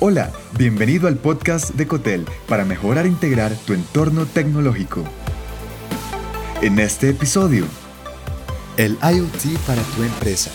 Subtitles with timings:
[0.00, 5.02] Hola, bienvenido al podcast de Cotel para mejorar e integrar tu entorno tecnológico.
[6.62, 7.64] En este episodio,
[8.76, 10.52] el IoT para tu empresa.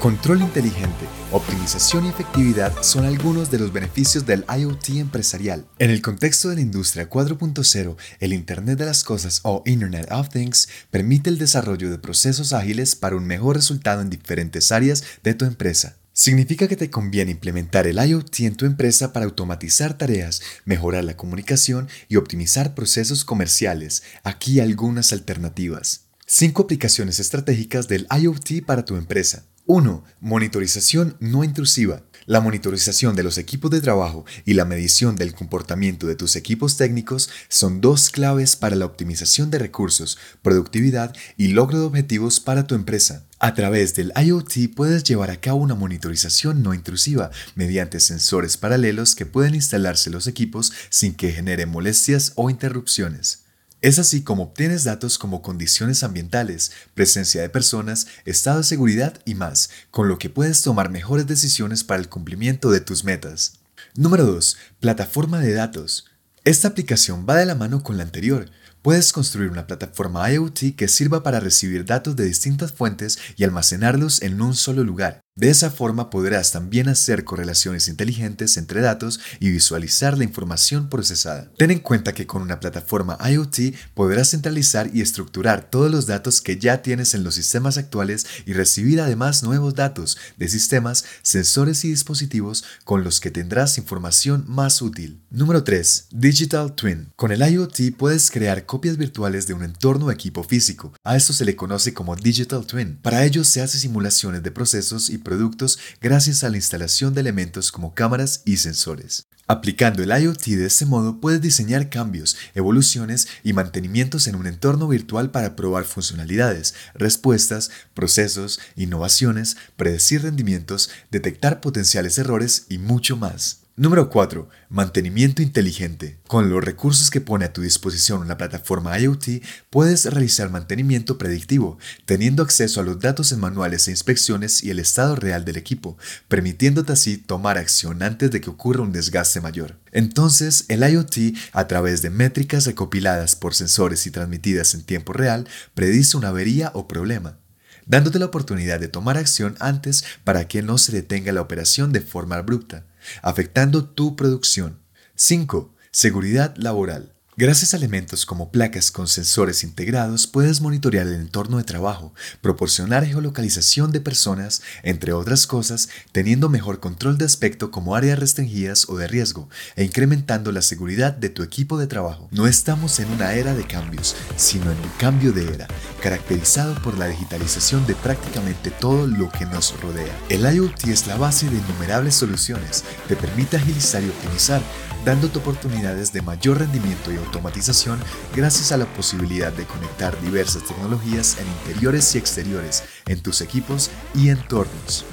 [0.00, 5.64] Control inteligente, optimización y efectividad son algunos de los beneficios del IoT empresarial.
[5.78, 10.28] En el contexto de la industria 4.0, el Internet de las Cosas o Internet of
[10.28, 15.32] Things permite el desarrollo de procesos ágiles para un mejor resultado en diferentes áreas de
[15.32, 15.97] tu empresa.
[16.20, 21.16] Significa que te conviene implementar el IoT en tu empresa para automatizar tareas, mejorar la
[21.16, 24.02] comunicación y optimizar procesos comerciales.
[24.24, 26.06] Aquí algunas alternativas.
[26.26, 29.44] 5 aplicaciones estratégicas del IoT para tu empresa.
[29.70, 30.02] 1.
[30.22, 32.02] Monitorización no intrusiva.
[32.24, 36.78] La monitorización de los equipos de trabajo y la medición del comportamiento de tus equipos
[36.78, 42.66] técnicos son dos claves para la optimización de recursos, productividad y logro de objetivos para
[42.66, 43.26] tu empresa.
[43.40, 49.14] A través del IoT puedes llevar a cabo una monitorización no intrusiva mediante sensores paralelos
[49.14, 53.47] que pueden instalarse los equipos sin que genere molestias o interrupciones.
[53.80, 59.34] Es así como obtienes datos como condiciones ambientales, presencia de personas, estado de seguridad y
[59.34, 63.60] más, con lo que puedes tomar mejores decisiones para el cumplimiento de tus metas.
[63.94, 64.56] Número 2.
[64.80, 66.06] Plataforma de datos.
[66.44, 68.50] Esta aplicación va de la mano con la anterior,
[68.82, 74.22] Puedes construir una plataforma IoT que sirva para recibir datos de distintas fuentes y almacenarlos
[74.22, 75.20] en un solo lugar.
[75.38, 81.48] De esa forma podrás también hacer correlaciones inteligentes entre datos y visualizar la información procesada.
[81.56, 86.40] Ten en cuenta que con una plataforma IoT podrás centralizar y estructurar todos los datos
[86.40, 91.84] que ya tienes en los sistemas actuales y recibir además nuevos datos de sistemas, sensores
[91.84, 95.20] y dispositivos con los que tendrás información más útil.
[95.30, 96.08] Número 3.
[96.10, 97.12] Digital Twin.
[97.14, 100.92] Con el IoT puedes crear copias virtuales de un entorno o equipo físico.
[101.04, 102.98] A esto se le conoce como Digital Twin.
[103.00, 107.70] Para ello se hace simulaciones de procesos y productos gracias a la instalación de elementos
[107.70, 109.26] como cámaras y sensores.
[109.46, 114.88] Aplicando el IoT de este modo puedes diseñar cambios, evoluciones y mantenimientos en un entorno
[114.88, 123.67] virtual para probar funcionalidades, respuestas, procesos, innovaciones, predecir rendimientos, detectar potenciales errores y mucho más.
[123.78, 124.48] Número 4.
[124.70, 126.18] Mantenimiento inteligente.
[126.26, 129.40] Con los recursos que pone a tu disposición una plataforma IoT,
[129.70, 134.80] puedes realizar mantenimiento predictivo, teniendo acceso a los datos en manuales e inspecciones y el
[134.80, 135.96] estado real del equipo,
[136.26, 139.76] permitiéndote así tomar acción antes de que ocurra un desgaste mayor.
[139.92, 145.46] Entonces, el IoT, a través de métricas recopiladas por sensores y transmitidas en tiempo real,
[145.74, 147.38] predice una avería o problema
[147.86, 152.02] dándote la oportunidad de tomar acción antes para que no se detenga la operación de
[152.02, 152.84] forma abrupta
[153.22, 154.80] afectando tu producción.
[155.14, 155.74] 5.
[155.90, 157.17] Seguridad laboral.
[157.40, 163.06] Gracias a elementos como placas con sensores integrados puedes monitorear el entorno de trabajo, proporcionar
[163.06, 168.96] geolocalización de personas, entre otras cosas, teniendo mejor control de aspecto como áreas restringidas o
[168.96, 172.26] de riesgo e incrementando la seguridad de tu equipo de trabajo.
[172.32, 175.68] No estamos en una era de cambios, sino en un cambio de era,
[176.02, 180.12] caracterizado por la digitalización de prácticamente todo lo que nos rodea.
[180.28, 184.60] El IoT es la base de innumerables soluciones, te permite agilizar y optimizar
[185.04, 187.98] dándote oportunidades de mayor rendimiento y automatización
[188.34, 193.90] gracias a la posibilidad de conectar diversas tecnologías en interiores y exteriores en tus equipos
[194.14, 195.04] y entornos.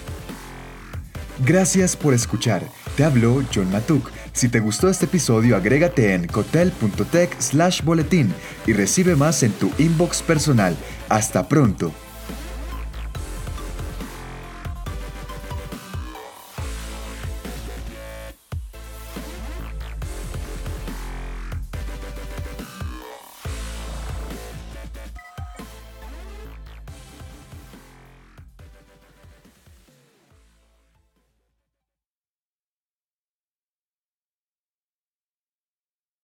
[1.46, 2.63] Gracias por escuchar.
[2.96, 4.09] Te habló John Matuk.
[4.31, 8.34] Si te gustó este episodio, agrégate en cotel.tech slash boletín
[8.66, 10.75] y recibe más en tu inbox personal.
[11.09, 11.91] Hasta pronto.